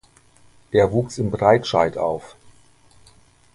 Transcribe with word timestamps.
Er 0.71 0.91
wuchs 0.91 1.19
in 1.19 1.29
Breitscheid 1.29 1.95
auf. 1.95 2.35